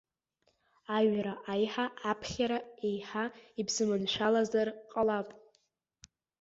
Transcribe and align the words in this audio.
Аҩра 0.97 1.33
аиҳа 1.51 1.85
аԥхьара 2.11 2.59
еиҳа 2.87 3.25
ибзыманшәалазар 3.59 4.67
ҟалап? 4.91 5.29